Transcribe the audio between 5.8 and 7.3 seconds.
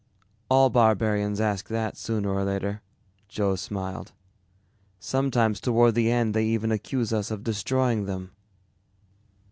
the end they even accuse us